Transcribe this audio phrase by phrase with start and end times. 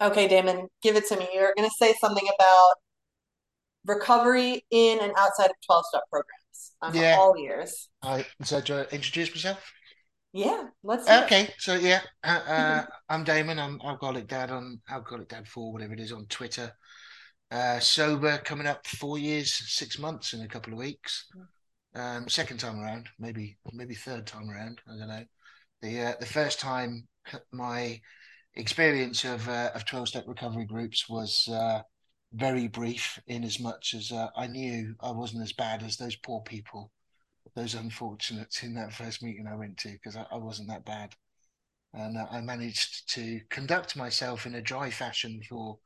[0.00, 1.28] Okay, Damon, give it to me.
[1.34, 2.74] You're going to say something about
[3.84, 6.72] recovery in and outside of 12 step programs.
[6.82, 7.88] I'm Yeah, all ears.
[8.02, 9.72] I so do I introduce myself?
[10.32, 11.24] Yeah, let's hear it.
[11.24, 13.58] Okay, so yeah, uh, uh, I'm Damon.
[13.58, 16.72] I'm Alcoholic Dad on Alcoholic Dad Four, whatever it is, on Twitter.
[17.50, 21.26] Uh, sober, coming up four years, six months in a couple of weeks.
[21.96, 24.80] Um, second time around, maybe maybe third time around.
[24.86, 25.24] I don't know.
[25.82, 27.08] The uh, the first time
[27.52, 28.00] my
[28.54, 31.82] experience of uh, of twelve step recovery groups was uh,
[32.32, 36.16] very brief, in as much as uh, I knew I wasn't as bad as those
[36.16, 36.92] poor people,
[37.56, 41.14] those unfortunates in that first meeting I went to, because I, I wasn't that bad,
[41.94, 45.78] and uh, I managed to conduct myself in a dry fashion for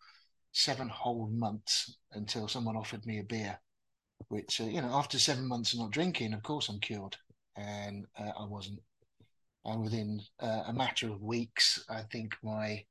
[0.52, 3.58] seven whole months until someone offered me a beer,
[4.28, 7.16] which uh, you know after seven months of not drinking, of course I'm cured,
[7.56, 8.80] and uh, I wasn't
[9.64, 12.84] and within uh, a matter of weeks, I think my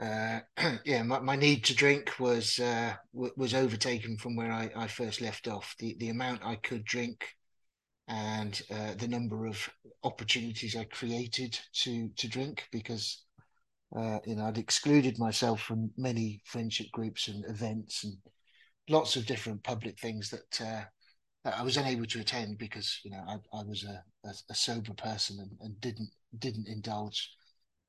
[0.00, 0.40] uh,
[0.84, 4.86] yeah my, my, need to drink was uh, w- was overtaken from where I, I,
[4.86, 5.74] first left off.
[5.78, 7.26] The the amount I could drink
[8.08, 9.68] and uh, the number of
[10.02, 13.22] opportunities I created to to drink because
[13.94, 18.16] uh, you know I'd excluded myself from many friendship groups and events and
[18.88, 20.84] lots of different public things that uh,
[21.44, 24.92] I was unable to attend because you know I, I was a, a, a, sober
[24.94, 27.30] person and, and, didn't didn't indulge,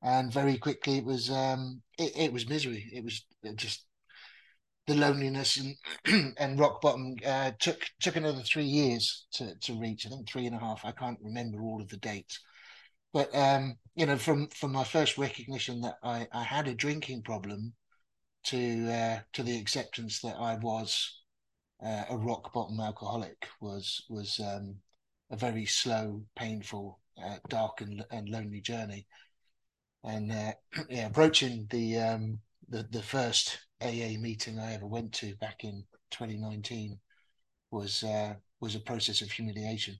[0.02, 2.90] and very quickly it was um, it, it was misery.
[2.92, 3.24] It was
[3.56, 3.84] just
[4.86, 7.16] the loneliness and and rock bottom.
[7.24, 10.06] Uh, took took another three years to to reach.
[10.06, 10.84] I think three and a half.
[10.84, 12.40] I can't remember all of the dates,
[13.12, 17.22] but um, you know from from my first recognition that I I had a drinking
[17.22, 17.74] problem
[18.44, 21.21] to uh, to the acceptance that I was
[21.84, 24.76] uh, a rock bottom alcoholic was was um,
[25.30, 29.06] a very slow, painful, uh, dark and, and lonely journey.
[30.04, 30.52] And uh,
[30.90, 32.38] yeah, approaching the um,
[32.68, 36.98] the the first AA meeting I ever went to back in 2019
[37.70, 39.98] was uh, was a process of humiliation.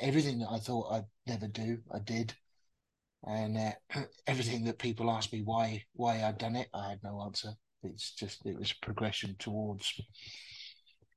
[0.00, 2.34] Everything that I thought I'd never do, I did,
[3.24, 7.22] and uh, everything that people asked me why why I'd done it, I had no
[7.22, 7.50] answer.
[7.82, 9.92] It's just it was progression towards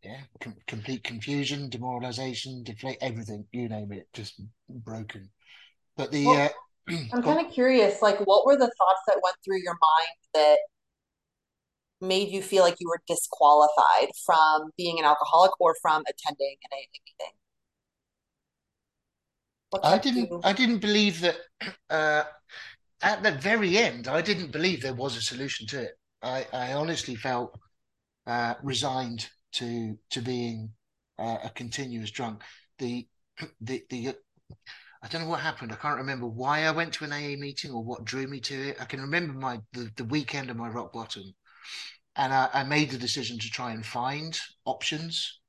[0.03, 5.29] yeah, com- complete confusion, demoralization, deflate, everything, you name it, just broken.
[5.97, 6.49] But the well,
[6.89, 10.17] uh, I'm kind of curious, like, what were the thoughts that went through your mind
[10.33, 10.57] that
[12.01, 16.77] made you feel like you were disqualified from being an alcoholic or from attending an
[16.77, 17.33] AA meeting?
[19.83, 20.31] I didn't.
[20.43, 21.37] I didn't believe that.
[21.89, 22.23] Uh,
[23.03, 25.99] at the very end, I didn't believe there was a solution to it.
[26.23, 27.57] I, I honestly felt
[28.27, 30.71] uh, resigned to to being
[31.17, 32.41] uh, a continuous drunk.
[32.79, 33.07] The
[33.61, 34.15] the the
[35.01, 35.71] I don't know what happened.
[35.71, 38.69] I can't remember why I went to an AA meeting or what drew me to
[38.69, 38.77] it.
[38.81, 41.23] I can remember my the, the weekend of my rock bottom,
[42.15, 45.41] and I, I made the decision to try and find options,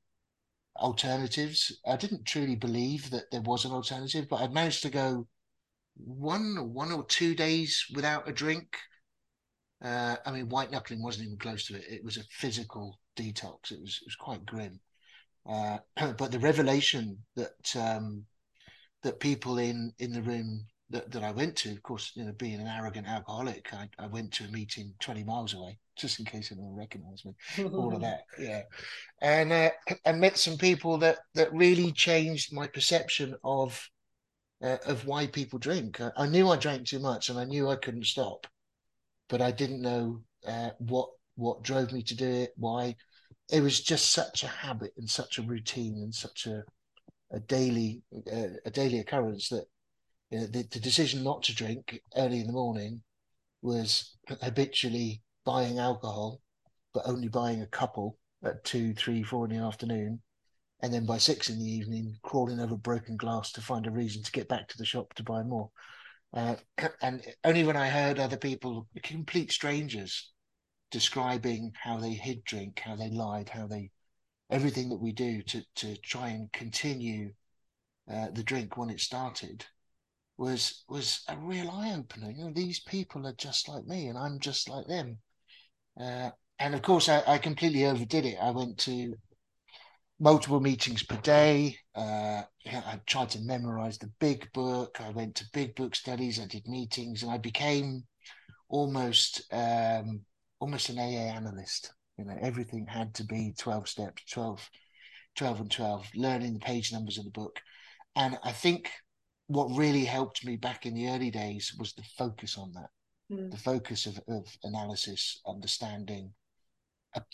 [0.77, 1.79] alternatives.
[1.85, 5.27] I didn't truly believe that there was an alternative, but I managed to go
[5.95, 8.77] one one or two days without a drink.
[9.81, 11.83] Uh, I mean, white knuckling wasn't even close to it.
[11.87, 13.71] It was a physical detox.
[13.71, 14.79] It was it was quite grim.
[15.47, 15.77] Uh,
[16.17, 18.25] but the revelation that um,
[19.03, 22.31] that people in in the room that, that I went to, of course, you know,
[22.33, 26.25] being an arrogant alcoholic, I, I went to a meeting 20 miles away, just in
[26.25, 27.33] case anyone recognized me,
[27.73, 28.23] all of that.
[28.39, 28.63] Yeah.
[29.21, 29.69] And uh,
[30.05, 33.89] I met some people that that really changed my perception of
[34.63, 35.99] uh, of why people drink.
[36.01, 38.47] I, I, knew I drank too much and I knew I couldn't stop,
[39.27, 42.95] but I didn't know uh, what what drove me to do it, why.
[43.51, 46.63] It was just such a habit and such a routine and such a
[47.31, 48.01] a daily
[48.31, 49.65] uh, a daily occurrence that
[50.29, 53.01] you know, the, the decision not to drink early in the morning
[53.61, 56.41] was habitually buying alcohol,
[56.93, 60.21] but only buying a couple at two, three, four in the afternoon,
[60.81, 64.23] and then by six in the evening, crawling over broken glass to find a reason
[64.23, 65.69] to get back to the shop to buy more.
[66.33, 66.55] Uh,
[67.01, 70.31] and only when I heard other people, complete strangers,
[70.91, 73.91] describing how they hid drink, how they lied, how they
[74.49, 77.33] everything that we do to to try and continue
[78.11, 79.65] uh, the drink when it started
[80.37, 82.31] was was a real eye opener.
[82.31, 85.17] You know, these people are just like me, and I'm just like them.
[85.99, 88.37] Uh, and of course, I, I, completely overdid it.
[88.41, 89.15] I went to
[90.19, 91.77] multiple meetings per day.
[91.93, 94.97] Uh, I tried to memorize the big book.
[94.99, 96.39] I went to big book studies.
[96.39, 98.03] I did meetings, and I became
[98.67, 100.21] almost um,
[100.59, 101.93] almost an AA analyst.
[102.17, 104.69] You know, everything had to be 12 steps, 12,
[105.35, 107.59] 12 and 12, learning the page numbers of the book.
[108.15, 108.89] And I think
[109.47, 112.89] what really helped me back in the early days was the focus on that.
[113.31, 113.51] mm.
[113.51, 116.33] the focus of, of analysis, understanding,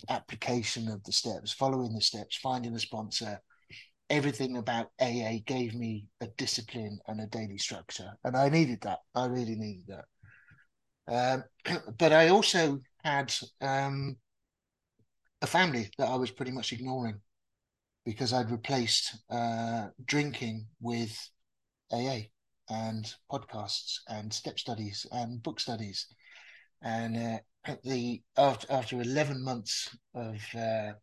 [0.10, 3.40] application of the steps, following the steps, finding a sponsor,
[4.10, 8.12] everything about AA gave me a discipline and a daily structure.
[8.24, 9.00] And I needed that.
[9.16, 9.86] I really needed
[11.08, 11.44] that.
[11.68, 14.18] Um, but I also had um,
[15.42, 17.20] a family that I was pretty much ignoring
[18.06, 21.18] because I'd replaced uh, drinking with
[21.92, 22.22] AA
[22.70, 26.08] and podcasts and step studies and book studies.
[26.82, 30.94] And uh, the after after eleven months of uh,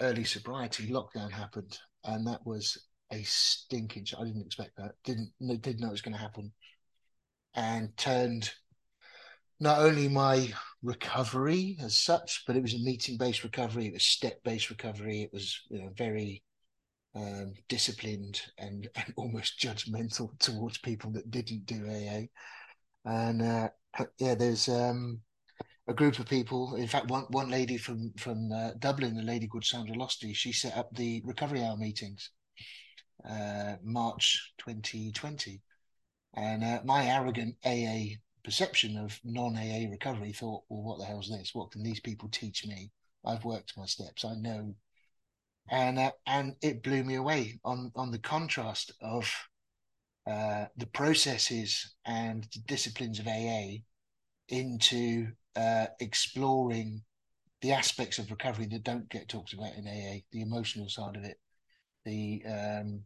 [0.00, 2.78] early sobriety, lockdown happened, and that was
[3.12, 4.06] a stinking.
[4.18, 4.92] I didn't expect that.
[5.04, 6.52] Didn't didn't know it was going to happen,
[7.54, 8.52] and turned
[9.60, 10.52] not only my
[10.82, 13.86] recovery as such, but it was a meeting based recovery.
[13.86, 15.22] It was step based recovery.
[15.22, 16.42] It was you know very
[17.14, 22.26] um, disciplined and, and almost judgmental towards people that didn't do AA.
[23.04, 23.68] And uh,
[24.18, 25.20] yeah, there's um,
[25.88, 26.76] a group of people.
[26.76, 30.52] In fact, one one lady from from uh, Dublin, a lady called Sandra Losty, she
[30.52, 32.30] set up the recovery hour meetings,
[33.28, 35.62] uh, March 2020.
[36.34, 38.18] And uh, my arrogant AA
[38.48, 41.54] perception of non AA recovery thought, well, what the hell's this?
[41.54, 42.90] What can these people teach me?
[43.22, 44.24] I've worked my steps.
[44.24, 44.74] I know
[45.70, 49.30] and uh, and it blew me away on on the contrast of
[50.26, 53.82] uh, the processes and the disciplines of AA
[54.48, 57.02] into uh, exploring
[57.60, 61.24] the aspects of recovery that don't get talked about in AA, the emotional side of
[61.24, 61.36] it,
[62.06, 63.02] the um,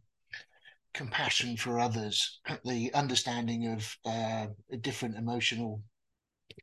[0.93, 4.47] compassion for others, the understanding of uh,
[4.81, 5.81] different emotional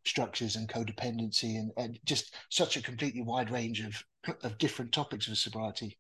[0.05, 4.05] structures and codependency, and, and just such a completely wide range of
[4.43, 5.99] of different topics of sobriety.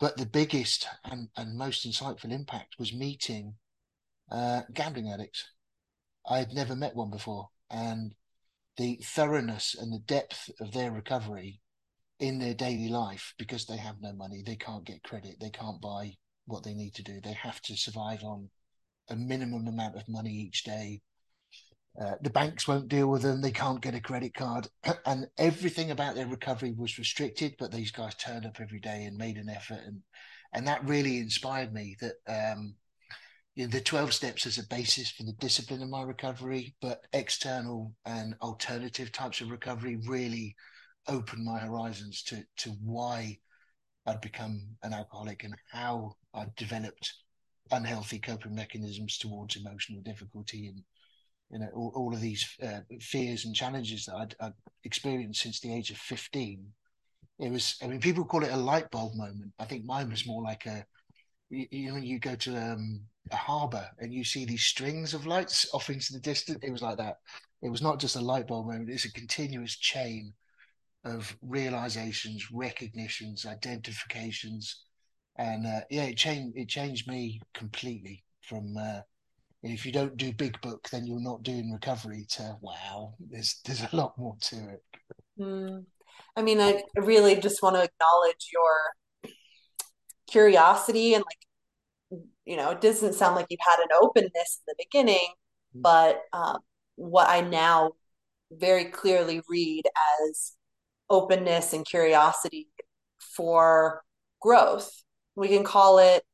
[0.00, 3.54] But the biggest and, and most insightful impact was meeting
[4.30, 5.44] uh, gambling addicts.
[6.26, 7.50] I had never met one before.
[7.70, 8.14] And
[8.76, 11.60] the thoroughness and the depth of their recovery
[12.18, 15.80] in their daily life because they have no money, they can't get credit, they can't
[15.80, 17.20] buy what they need to do.
[17.20, 18.50] They have to survive on
[19.08, 21.02] a minimum amount of money each day
[22.00, 23.40] uh, the banks won't deal with them.
[23.40, 24.66] They can't get a credit card,
[25.06, 27.54] and everything about their recovery was restricted.
[27.58, 30.02] But these guys turned up every day and made an effort, and
[30.52, 31.96] and that really inspired me.
[32.00, 32.74] That um,
[33.54, 37.02] you know, the twelve steps as a basis for the discipline of my recovery, but
[37.12, 40.56] external and alternative types of recovery really
[41.06, 43.38] opened my horizons to to why
[44.04, 47.14] I'd become an alcoholic and how I developed
[47.70, 50.82] unhealthy coping mechanisms towards emotional difficulty and
[51.50, 54.52] you know all, all of these uh, fears and challenges that I'd, I'd,
[54.84, 56.66] experienced since the age of 15
[57.40, 59.52] it was i mean people call it a light bulb moment.
[59.58, 60.84] I think mine was more like a
[61.50, 63.00] you, you know when you go to um,
[63.30, 66.58] a harbor and you see these strings of lights off into the distance.
[66.62, 67.18] It was like that.
[67.62, 68.90] It was not just a light bulb moment.
[68.90, 70.34] It's a continuous chain
[71.04, 74.84] of realizations recognitions identifications
[75.36, 79.00] and uh, yeah it changed it changed me completely from uh,
[79.64, 82.26] if you don't do big book, then you're not doing recovery.
[82.30, 84.82] To wow, there's there's a lot more to it.
[85.38, 85.84] Mm.
[86.36, 89.32] I mean, I really just want to acknowledge your
[90.30, 94.74] curiosity and like, you know, it doesn't sound like you've had an openness in the
[94.78, 95.28] beginning,
[95.76, 95.82] mm.
[95.82, 96.58] but um,
[96.96, 97.92] what I now
[98.50, 99.84] very clearly read
[100.28, 100.52] as
[101.08, 102.68] openness and curiosity
[103.18, 104.02] for
[104.40, 105.03] growth.
[105.36, 106.24] We can call it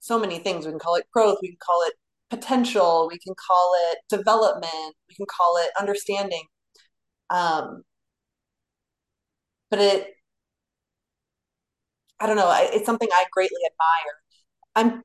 [0.00, 0.66] so many things.
[0.66, 1.38] We can call it growth.
[1.42, 1.94] We can call it
[2.30, 3.08] potential.
[3.10, 4.96] We can call it development.
[5.08, 6.44] We can call it understanding.
[7.30, 7.84] Um
[9.70, 10.14] but it
[12.20, 12.52] i don't know.
[12.72, 14.14] It's something i greatly admire.
[14.76, 15.02] I'm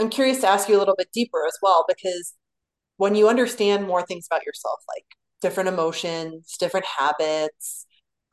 [0.00, 2.34] i'm curious to ask you a little bit deeper as well because
[2.98, 5.04] when you understand more things about yourself like
[5.42, 7.86] different emotions different habits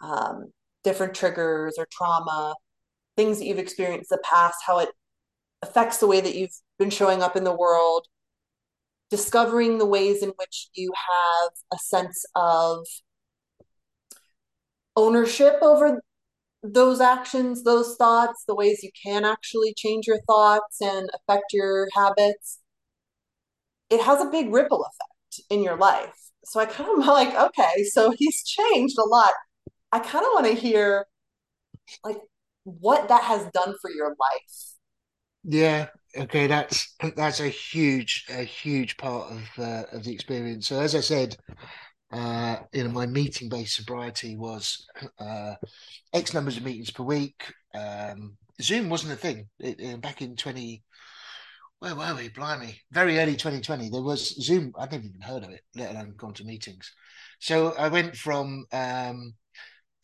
[0.03, 0.51] um,
[0.83, 2.55] different triggers or trauma
[3.21, 4.89] things that you've experienced in the past how it
[5.61, 8.07] affects the way that you've been showing up in the world,
[9.11, 12.87] discovering the ways in which you have a sense of
[14.95, 16.01] ownership over
[16.63, 21.89] those actions, those thoughts, the ways you can actually change your thoughts and affect your
[21.93, 22.59] habits,
[23.91, 26.15] it has a big ripple effect in your life.
[26.45, 29.33] So I kind of like, okay, so he's changed a lot.
[29.91, 31.05] I kind of want to hear
[32.03, 32.17] like
[32.63, 34.71] what that has done for your life
[35.43, 40.67] yeah, okay, that's that's a huge a huge part of uh, of the experience.
[40.67, 41.35] So as I said,
[42.11, 44.85] uh, you know, my meeting based sobriety was
[45.19, 45.55] uh,
[46.13, 47.51] X numbers of meetings per week.
[47.73, 50.83] Um, Zoom wasn't a thing it, back in twenty
[51.79, 52.29] where were we?
[52.29, 53.89] Blimey, very early 2020.
[53.89, 54.71] There was Zoom.
[54.77, 56.91] I'd never even heard of it, let alone gone to meetings.
[57.39, 59.33] So I went from um,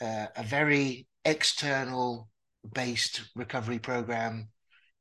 [0.01, 2.29] uh, a very external
[2.73, 4.49] based recovery program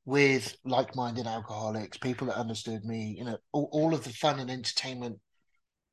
[0.04, 4.50] with like-minded alcoholics, people that understood me, you know, all, all of the fun and
[4.50, 5.18] entertainment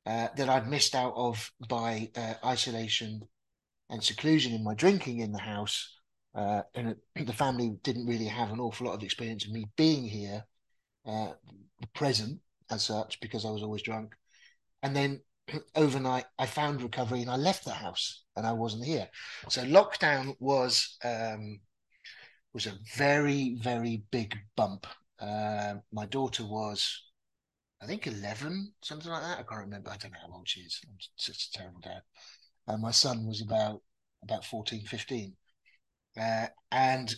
[0.06, 3.22] uh, that I'd missed out of by uh, isolation
[3.90, 6.00] and seclusion in my drinking in the house.
[6.34, 10.04] Uh, and the family didn't really have an awful lot of experience of me being
[10.04, 10.44] here,
[11.06, 11.32] uh,
[11.94, 12.40] present
[12.70, 14.14] as such, because I was always drunk.
[14.82, 15.20] And then
[15.76, 19.08] overnight, I found recovery and I left the house and I wasn't here.
[19.48, 21.60] So lockdown was um,
[22.52, 24.86] was a very very big bump.
[25.18, 27.02] Uh, my daughter was,
[27.82, 29.38] I think, eleven, something like that.
[29.38, 29.90] I can't remember.
[29.90, 30.80] I don't know how old she is.
[30.86, 32.02] I'm such a terrible dad.
[32.66, 33.82] And my son was about
[34.22, 35.36] about 14, 15.
[36.18, 37.14] Uh, and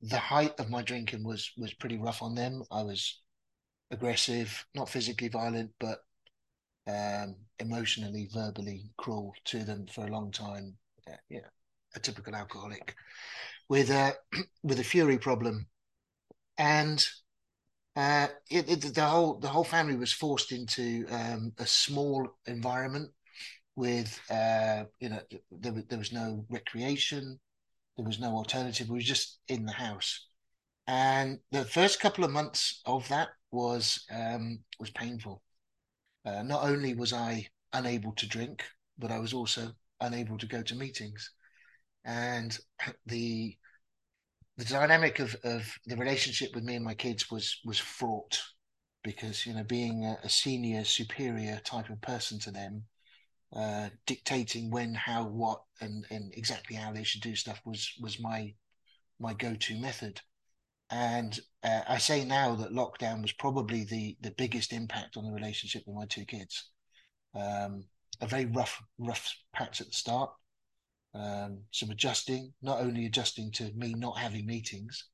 [0.00, 2.62] the height of my drinking was was pretty rough on them.
[2.70, 3.20] I was
[3.90, 5.98] aggressive, not physically violent, but
[6.86, 10.76] um, emotionally, verbally cruel to them for a long time.
[11.28, 11.40] Yeah,
[11.94, 12.94] a typical alcoholic
[13.68, 14.14] with a
[14.62, 15.66] with a fury problem,
[16.58, 17.06] and
[17.96, 23.10] uh, it, it, the whole the whole family was forced into um, a small environment
[23.76, 25.20] with uh, you know
[25.52, 27.40] there, there was no recreation,
[27.96, 28.88] there was no alternative.
[28.88, 30.28] We were just in the house,
[30.86, 35.42] and the first couple of months of that was um, was painful.
[36.24, 38.64] Uh, not only was I unable to drink,
[38.98, 41.30] but I was also unable to go to meetings.
[42.04, 42.56] And
[43.06, 43.56] the
[44.56, 48.40] the dynamic of, of the relationship with me and my kids was was fraught
[49.02, 52.84] because you know being a, a senior superior type of person to them
[53.54, 58.20] uh, dictating when how what and and exactly how they should do stuff was was
[58.20, 58.54] my
[59.18, 60.20] my go-to method
[60.90, 65.32] and uh, i say now that lockdown was probably the the biggest impact on the
[65.32, 66.70] relationship with my two kids
[67.34, 67.84] um,
[68.20, 70.30] a very rough rough patch at the start
[71.14, 75.08] um, some adjusting, not only adjusting to me not having meetings,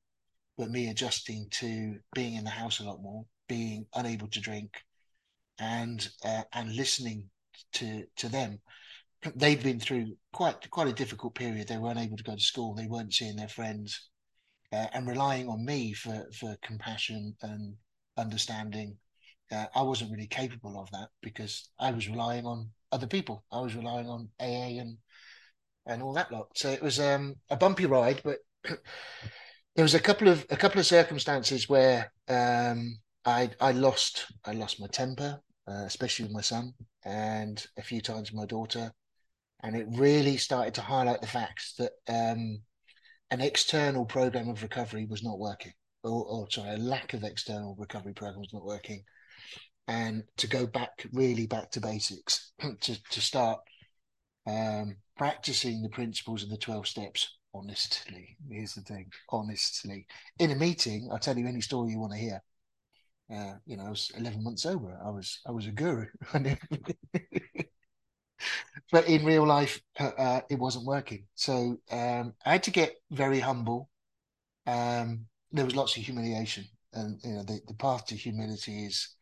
[0.57, 4.83] but me adjusting to being in the house a lot more, being unable to drink,
[5.59, 7.29] and uh, and listening
[7.73, 8.59] to to them.
[9.35, 11.67] They'd been through quite quite a difficult period.
[11.67, 12.73] They weren't able to go to school.
[12.73, 14.09] They weren't seeing their friends,
[14.71, 17.75] uh, and relying on me for for compassion and
[18.17, 18.97] understanding.
[19.51, 23.43] Uh, I wasn't really capable of that because I was relying on other people.
[23.51, 24.97] I was relying on AA and
[25.85, 26.47] and all that lot.
[26.55, 30.79] So it was um, a bumpy ride, but there was a couple of a couple
[30.79, 36.41] of circumstances where um, I I lost I lost my temper, uh, especially with my
[36.41, 36.73] son,
[37.03, 38.91] and a few times with my daughter,
[39.63, 42.61] and it really started to highlight the facts that um,
[43.31, 45.73] an external program of recovery was not working,
[46.03, 49.03] or, or sorry, a lack of external recovery program was not working,
[49.87, 53.59] and to go back really back to basics to to start
[54.47, 58.37] um, practicing the principles of the 12 steps honestly.
[58.49, 60.07] Here's the thing honestly.
[60.39, 62.41] In a meeting, I'll tell you any story you want to hear.
[63.33, 64.99] Uh, you know, I was 11 months sober.
[65.03, 66.07] I was I was a guru.
[68.91, 71.25] but in real life, uh, uh, it wasn't working.
[71.35, 73.89] So um, I had to get very humble.
[74.67, 79.15] Um, there was lots of humiliation, and you know, the, the path to humility is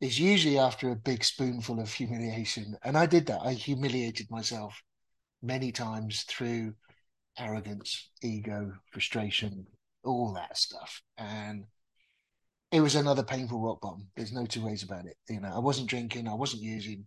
[0.00, 2.76] is usually after a big spoonful of humiliation.
[2.84, 3.40] And I did that.
[3.42, 4.82] I humiliated myself
[5.42, 6.74] many times through
[7.38, 9.66] arrogance, ego, frustration,
[10.04, 11.02] all that stuff.
[11.16, 11.64] And
[12.72, 14.08] it was another painful rock bottom.
[14.16, 15.16] There's no two ways about it.
[15.28, 17.06] You know, I wasn't drinking, I wasn't using,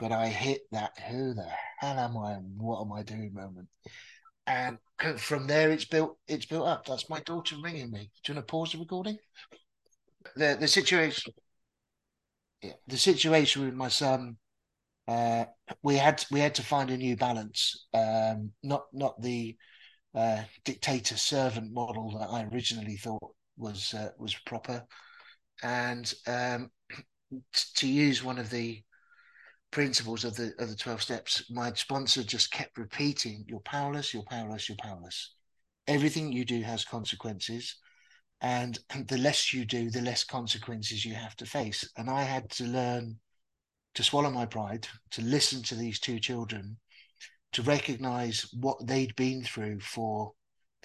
[0.00, 1.46] but I hit that who the
[1.78, 3.68] hell am I and what am I doing moment.
[4.46, 4.78] And
[5.18, 6.86] from there it's built it's built up.
[6.86, 8.10] That's my daughter ringing me.
[8.24, 9.18] Do you want to pause the recording?
[10.34, 11.32] The the situation
[12.62, 14.36] yeah, the situation with my son
[15.10, 15.44] uh,
[15.82, 17.86] we had we had to find a new balance.
[17.92, 19.56] Um, not not the
[20.14, 24.84] uh, dictator servant model that I originally thought was uh, was proper,
[25.62, 26.70] and um,
[27.76, 28.82] to use one of the
[29.70, 34.12] principles of the of the twelve steps, my sponsor just kept repeating, "You're powerless.
[34.12, 34.68] You're powerless.
[34.68, 35.34] You're powerless.
[35.86, 37.76] Everything you do has consequences."
[38.42, 41.84] And the less you do, the less consequences you have to face.
[41.96, 43.20] And I had to learn
[43.94, 46.78] to swallow my pride, to listen to these two children,
[47.52, 50.32] to recognize what they'd been through for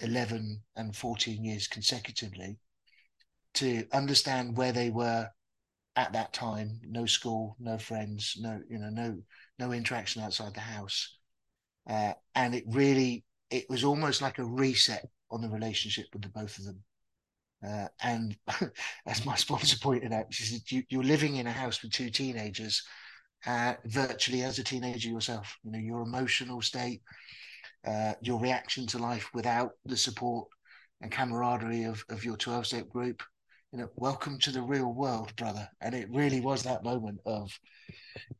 [0.00, 2.58] 11 and 14 years consecutively,
[3.54, 5.30] to understand where they were
[5.96, 9.18] at that time no school no friends no you know no
[9.58, 11.16] no interaction outside the house
[11.88, 16.28] uh, and it really it was almost like a reset on the relationship with the
[16.28, 16.82] both of them
[17.66, 18.36] Uh, and
[19.06, 22.10] as my sponsor pointed out, she said, you, are living in a house with two
[22.10, 22.82] teenagers,
[23.46, 25.56] uh, virtually as a teenager yourself.
[25.64, 27.02] You know, your emotional state,
[27.86, 30.48] uh, your reaction to life without the support
[31.00, 33.22] and camaraderie of, of your 12 step group.
[33.72, 35.68] You know, welcome to the real world, brother.
[35.80, 37.50] And it really was that moment of,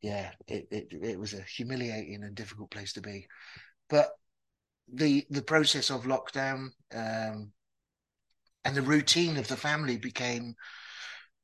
[0.01, 3.27] yeah, it, it, it was a humiliating and difficult place to be.
[3.89, 4.09] But
[4.91, 7.51] the the process of lockdown um,
[8.65, 10.55] and the routine of the family became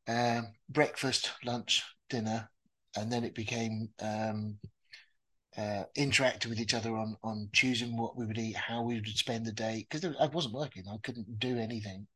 [0.08, 2.50] um, breakfast, lunch, dinner,
[2.98, 4.58] and then it became um,
[5.58, 9.08] uh, interacting with each other on on choosing what we would eat, how we would
[9.08, 9.86] spend the day.
[9.90, 12.08] Because I wasn't working, I couldn't do anything,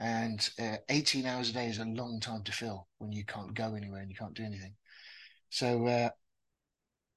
[0.00, 3.54] and uh, 18 hours a day is a long time to fill when you can't
[3.54, 4.74] go anywhere and you can't do anything.
[5.50, 6.10] So, uh,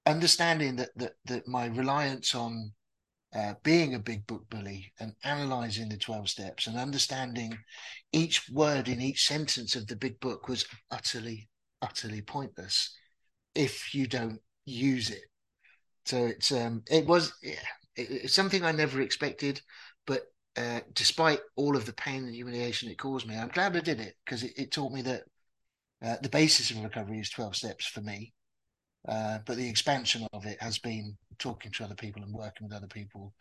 [0.06, 2.74] understanding that that that my reliance on
[3.36, 7.58] uh, being a big book bully and analyzing the 12 steps and understanding
[8.12, 11.50] each word in each sentence of the big book was utterly,
[11.82, 12.96] utterly pointless
[13.56, 15.24] if you don't use it.
[16.06, 17.56] So it's um it was yeah,
[17.96, 19.62] it, it's something I never expected,
[20.58, 24.00] uh, despite all of the pain and humiliation it caused me, I'm glad I did
[24.00, 25.24] it because it, it taught me that
[26.04, 28.34] uh, the basis of recovery is 12 steps for me.
[29.08, 32.76] Uh, but the expansion of it has been talking to other people and working with
[32.76, 33.34] other people,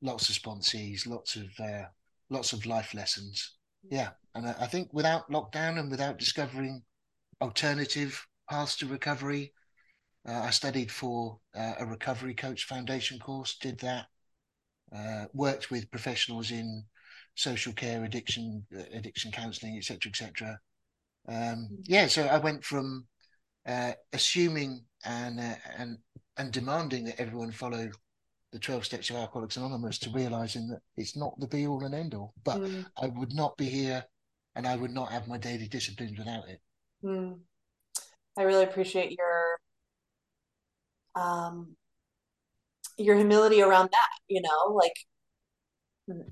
[0.00, 1.84] lots of sponsees, lots of uh,
[2.30, 3.56] lots of life lessons.
[3.90, 6.82] Yeah, and I, I think without lockdown and without discovering
[7.40, 9.52] alternative paths to recovery,
[10.28, 14.06] uh, I studied for uh, a recovery coach foundation course, did that,
[14.94, 16.84] uh, worked with professionals in
[17.34, 20.58] social care, addiction, uh, addiction counselling, etc., etc.
[21.28, 21.68] Um, mm.
[21.84, 23.06] yeah, so I went from
[23.66, 25.98] uh, assuming and uh, and
[26.36, 27.90] and demanding that everyone follow
[28.52, 31.94] the 12 steps of alcoholics anonymous to realizing that it's not the be all and
[31.94, 32.84] end all but mm.
[33.00, 34.02] i would not be here
[34.54, 36.60] and i would not have my daily disciplines without it
[37.04, 37.38] mm.
[38.38, 39.58] i really appreciate your
[41.14, 41.76] um
[42.98, 44.94] your humility around that you know like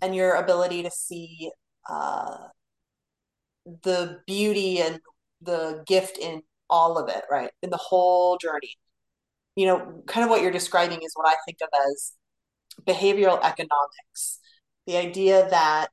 [0.03, 1.51] and your ability to see
[1.89, 2.49] uh
[3.83, 5.01] the beauty and
[5.41, 7.51] the gift in all of it, right?
[7.63, 8.77] In the whole journey.
[9.57, 12.13] You know, kind of what you're describing is what I think of as
[12.85, 14.41] behavioral economics.
[14.87, 15.89] The idea that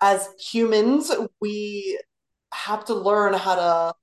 [0.00, 1.98] as humans, we
[2.52, 3.94] have to learn how to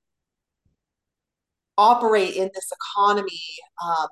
[1.78, 3.42] operate in this economy
[3.84, 4.08] um,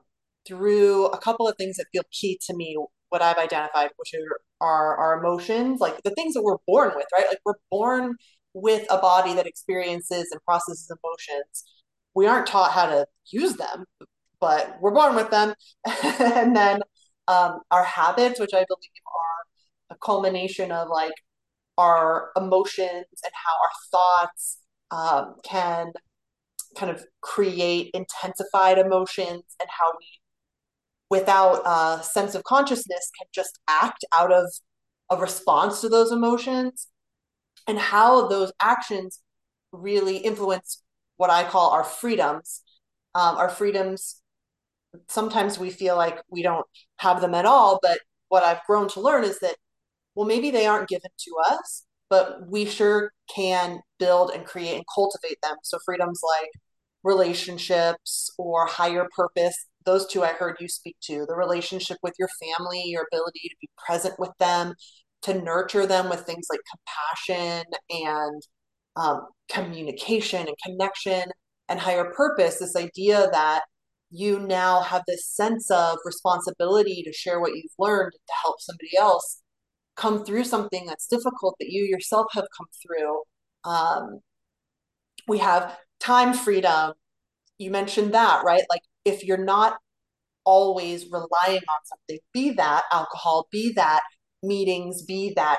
[0.47, 2.77] through a couple of things that feel key to me
[3.09, 7.07] what i've identified which are our, our emotions like the things that we're born with
[7.15, 8.17] right like we're born
[8.55, 11.65] with a body that experiences and processes emotions.
[12.15, 13.85] We aren't taught how to use them,
[14.41, 15.55] but we're born with them.
[16.21, 16.81] and then
[17.27, 21.13] um, our habits, which I believe are a culmination of like
[21.77, 24.59] our emotions and how our thoughts
[24.93, 25.93] um, can
[26.77, 30.07] kind of create intensified emotions and how we
[31.11, 34.47] without a sense of consciousness can just act out of
[35.11, 36.89] a response to those emotions
[37.69, 39.21] and how those actions
[39.73, 40.83] really influence
[41.17, 42.63] what I call our freedoms.
[43.15, 44.21] Um, our freedoms,
[45.09, 49.01] sometimes we feel like we don't have them at all, but what I've grown to
[49.01, 49.57] learn is that,
[50.15, 54.85] well, maybe they aren't given to us, but we sure can build and create and
[54.95, 55.57] cultivate them.
[55.63, 56.51] So, freedoms like
[57.03, 62.29] relationships or higher purpose, those two I heard you speak to the relationship with your
[62.41, 64.75] family, your ability to be present with them,
[65.23, 68.43] to nurture them with things like compassion and
[68.97, 71.31] um, communication and connection
[71.69, 73.63] and higher purpose this idea that
[74.11, 78.97] you now have this sense of responsibility to share what you've learned to help somebody
[78.99, 79.43] else
[79.97, 83.23] come through something that's difficult that you yourself have come through.
[83.65, 84.21] Um,
[85.29, 86.93] we have time freedom.
[87.59, 88.63] You mentioned that right?
[88.71, 89.79] Like if you're not
[90.45, 94.01] always relying on something be that alcohol be that
[94.43, 95.59] meetings, be that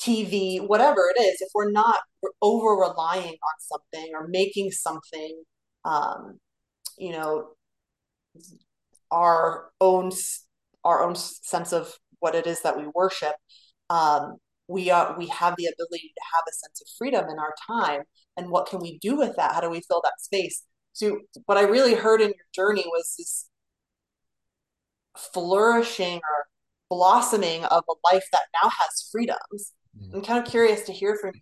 [0.00, 1.98] TV, whatever it is, if we're not
[2.40, 5.42] over relying on something or making something,
[5.84, 6.38] um,
[6.96, 7.48] you know,
[9.10, 10.10] our own
[10.84, 13.34] our own sense of what it is that we worship,
[13.90, 14.36] um,
[14.68, 18.02] we are we have the ability to have a sense of freedom in our time.
[18.36, 19.54] And what can we do with that?
[19.54, 20.62] How do we fill that space?
[20.92, 23.48] So, what I really heard in your journey was this
[25.16, 26.46] flourishing or
[26.90, 29.72] blossoming of a life that now has freedoms.
[29.98, 30.14] Mm.
[30.14, 31.40] I'm kind of curious to hear from you.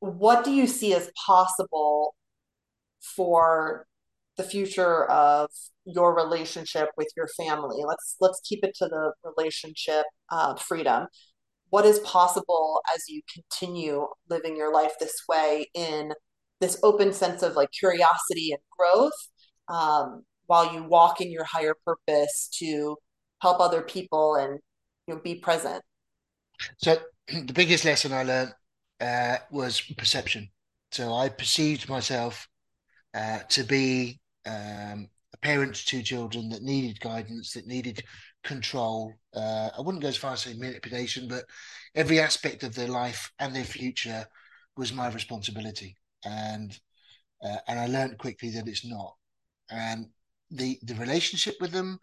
[0.00, 2.14] What do you see as possible
[3.00, 3.86] for
[4.36, 5.50] the future of
[5.88, 7.82] your relationship with your family?
[7.86, 11.06] Let's let's keep it to the relationship uh, freedom.
[11.70, 16.12] what is possible as you continue living your life this way in
[16.60, 19.12] this open sense of like curiosity and growth
[19.68, 22.96] um, while you walk in your higher purpose to
[23.42, 24.58] help other people and
[25.06, 25.82] you know be present
[26.78, 26.96] so
[27.28, 28.52] the biggest lesson i learned
[29.00, 30.48] uh, was perception
[30.90, 32.48] so i perceived myself
[33.14, 38.02] uh, to be um, a parent to children that needed guidance that needed
[38.44, 39.12] control.
[39.34, 41.44] Uh, i wouldn't go as far as saying manipulation but
[41.94, 44.26] every aspect of their life and their future
[44.76, 45.96] was my responsibility.
[46.24, 46.78] And
[47.44, 49.14] uh, and i learned quickly that it's not.
[49.70, 50.06] And
[50.50, 51.98] the the relationship with them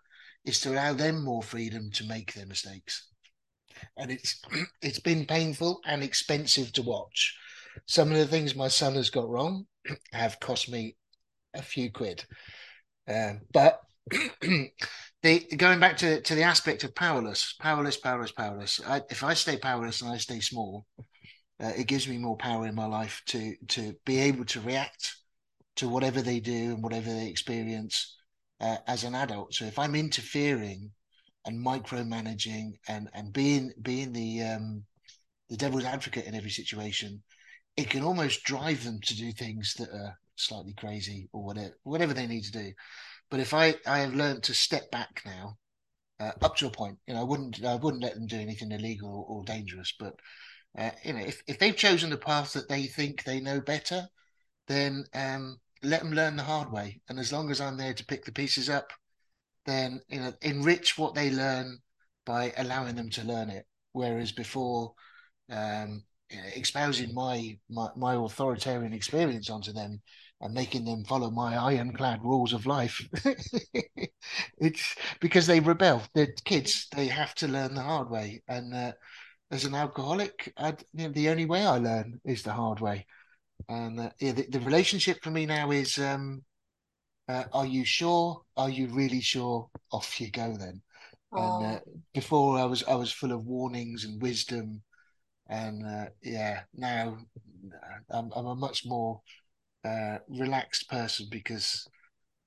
[0.45, 3.07] is to allow them more freedom to make their mistakes.
[3.97, 4.41] And it's
[4.81, 7.35] it's been painful and expensive to watch.
[7.87, 9.65] Some of the things my son has got wrong
[10.13, 10.95] have cost me
[11.53, 12.25] a few quid
[13.07, 13.81] um, but
[14.41, 19.33] the going back to, to the aspect of powerless powerless powerless powerless I, if i
[19.33, 20.85] stay powerless and i stay small
[21.61, 25.15] uh, it gives me more power in my life to to be able to react
[25.77, 28.15] to whatever they do and whatever they experience
[28.61, 29.53] uh, as an adult.
[29.53, 30.91] So if I'm interfering
[31.45, 34.83] and micromanaging and and being being the um,
[35.49, 37.21] the devil's advocate in every situation,
[37.77, 42.13] it can almost drive them to do things that are slightly crazy or whatever whatever
[42.13, 42.73] they need to do.
[43.29, 45.57] But if I I have learned to step back now,
[46.19, 48.71] uh, up to a point, you know, I wouldn't I wouldn't let them do anything
[48.71, 49.93] illegal or, or dangerous.
[49.99, 50.15] But
[50.77, 54.07] uh, you know, if if they've chosen the path that they think they know better,
[54.67, 57.01] then um, let them learn the hard way.
[57.09, 58.91] And as long as I'm there to pick the pieces up,
[59.65, 61.79] then you know enrich what they learn
[62.25, 63.65] by allowing them to learn it.
[63.93, 64.93] Whereas before,
[65.49, 70.01] um, you know, my, my my authoritarian experience onto them
[70.45, 73.01] and making them follow my ironclad rules of life,
[74.59, 76.03] it's because they rebel.
[76.13, 78.43] They're kids; they have to learn the hard way.
[78.47, 78.91] And uh,
[79.51, 83.07] as an alcoholic, I, you know, the only way I learn is the hard way.
[83.67, 86.43] And uh, yeah, the, the, relationship for me now is um,
[87.27, 88.41] uh, are you sure?
[88.55, 89.69] Are you really sure?
[89.91, 90.81] Off you go then.
[91.31, 91.79] And uh,
[92.13, 94.83] before I was I was full of warnings and wisdom,
[95.49, 97.17] and uh, yeah, now
[97.73, 99.21] uh, I'm, I'm a much more
[99.85, 101.87] uh, relaxed person because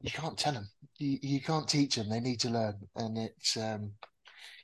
[0.01, 2.09] you can't tell them, you, you can't teach them.
[2.09, 3.93] They need to learn, and it's um,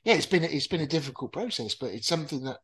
[0.03, 2.59] yeah, it's been it's been a difficult process, but it's something that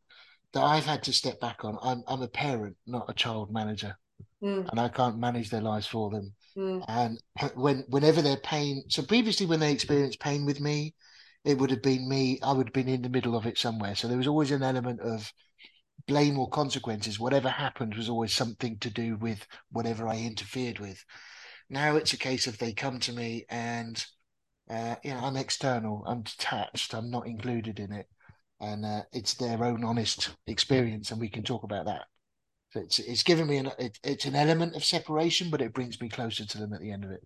[0.53, 1.77] that I've had to step back on.
[1.81, 3.97] I'm I'm a parent, not a child manager,
[4.43, 4.69] mm.
[4.69, 6.33] and I can't manage their lives for them.
[6.57, 6.85] Mm.
[6.87, 7.21] And
[7.55, 10.93] when whenever they're pain, so previously when they experienced pain with me,
[11.43, 12.39] it would have been me.
[12.43, 13.95] I would have been in the middle of it somewhere.
[13.95, 15.31] So there was always an element of
[16.07, 17.19] blame or consequences.
[17.19, 21.03] Whatever happened was always something to do with whatever I interfered with.
[21.69, 24.03] Now it's a case of they come to me and
[24.69, 28.07] uh, you know I'm external, I'm detached, I'm not included in it
[28.61, 32.03] and uh, it's their own honest experience, and we can talk about that.
[32.69, 35.99] So it's it's given me an it, it's an element of separation, but it brings
[35.99, 37.25] me closer to them at the end of it.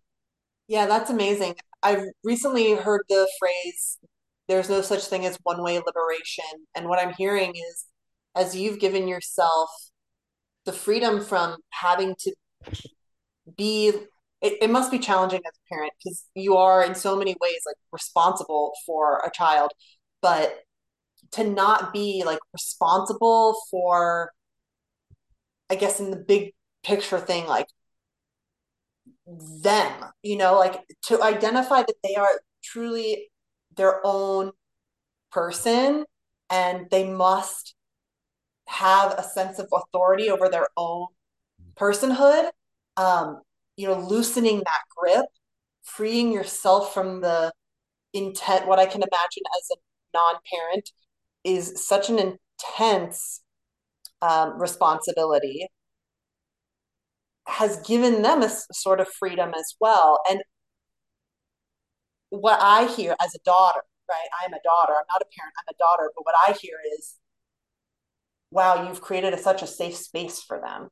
[0.67, 1.55] Yeah, that's amazing.
[1.83, 3.99] I've recently heard the phrase
[4.47, 7.85] "there's no such thing as one way liberation," and what I'm hearing is,
[8.35, 9.69] as you've given yourself
[10.65, 12.33] the freedom from having to
[13.55, 13.89] be
[14.41, 17.61] it, it must be challenging as a parent because you are in so many ways
[17.65, 19.71] like responsible for a child
[20.21, 20.59] but
[21.31, 24.31] to not be like responsible for
[25.69, 27.67] i guess in the big picture thing like
[29.61, 29.91] them
[30.23, 33.29] you know like to identify that they are truly
[33.75, 34.51] their own
[35.31, 36.05] person
[36.49, 37.74] and they must
[38.67, 41.07] have a sense of authority over their own
[41.75, 42.49] personhood
[42.97, 43.41] um
[43.77, 45.25] you know loosening that grip
[45.83, 47.51] freeing yourself from the
[48.13, 49.75] intent what i can imagine as a
[50.13, 50.89] non-parent
[51.43, 53.41] is such an intense
[54.21, 55.67] um, responsibility
[57.47, 60.19] has given them a sort of freedom as well.
[60.27, 60.41] And
[62.29, 65.73] what i hear as a daughter right i'm a daughter i'm not a parent i'm
[65.73, 67.15] a daughter but what i hear is
[68.55, 70.89] wow you've created a, such a safe space for them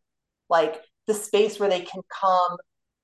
[0.50, 2.58] like the space where they can come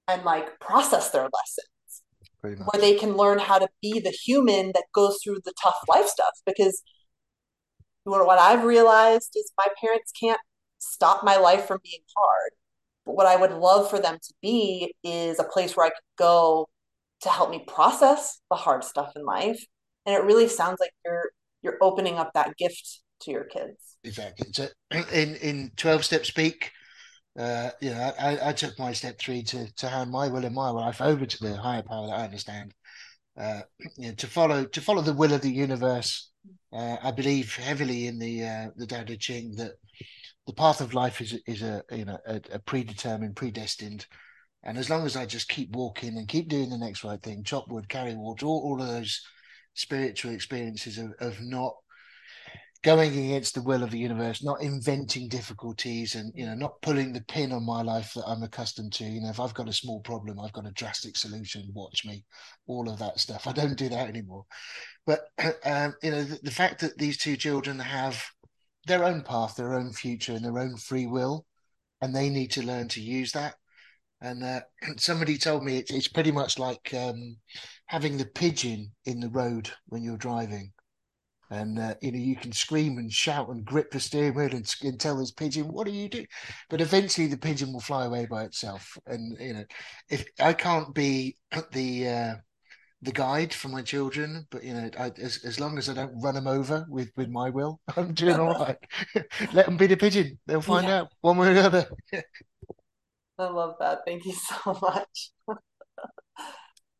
[0.08, 2.04] and like process their lessons
[2.42, 6.08] where they can learn how to be the human that goes through the tough life
[6.08, 6.82] stuff because
[8.04, 10.40] what I've realized is my parents can't
[10.80, 12.52] stop my life from being hard.
[13.06, 16.18] But what I would love for them to be is a place where I could
[16.18, 16.68] go
[17.22, 19.62] to help me process the hard stuff in life.
[20.06, 23.98] And it really sounds like you're you're opening up that gift to your kids.
[24.04, 24.48] Exactly.
[24.54, 24.68] So
[25.14, 26.72] in in twelve step speak,
[27.40, 30.56] uh, you know, I, I took my step three to to hand my will and
[30.56, 32.74] my life over to the higher power that I understand.
[33.38, 33.62] uh,
[33.98, 36.32] you know, to follow to follow the will of the universe.
[36.74, 39.74] Uh, I believe heavily in the uh, the Tao Te Ching that
[40.48, 44.06] the path of life is is a you know a, a, predetermined, predestined,
[44.64, 47.44] and as long as I just keep walking and keep doing the next right thing,
[47.44, 49.22] chop wood, carry water, all, all of those
[49.74, 51.76] spiritual experiences of, of not
[52.82, 57.12] going against the will of the universe, not inventing difficulties and you know, not pulling
[57.12, 59.04] the pin on my life that I'm accustomed to.
[59.04, 62.24] You know, if I've got a small problem, I've got a drastic solution, watch me,
[62.68, 63.48] all of that stuff.
[63.48, 64.46] I don't do that anymore.
[65.06, 65.22] But
[65.66, 68.24] um, you know, the, the fact that these two children have
[68.88, 71.46] their own path, their own future, and their own free will,
[72.02, 73.56] and they need to learn to use that.
[74.22, 74.62] And uh,
[74.98, 77.36] somebody told me it's, it's pretty much like um,
[77.88, 80.72] having the pigeon in the road when you're driving
[81.50, 84.76] and uh, you know you can scream and shout and grip the steering wheel and,
[84.84, 86.26] and, tell this pigeon what do you do
[86.70, 88.98] but eventually the pigeon will fly away by itself.
[89.08, 89.64] And you know
[90.10, 91.36] if i can't be
[91.72, 92.34] the uh,
[93.02, 96.22] the guide for my children but you know I, as, as long as i don't
[96.22, 98.78] run them over with with my will i'm doing all right.
[99.54, 100.38] Let them be the pigeon.
[100.46, 101.02] They'll find yeah.
[101.02, 101.86] out one way or the other.
[103.40, 104.00] I love that.
[104.06, 105.32] Thank you so much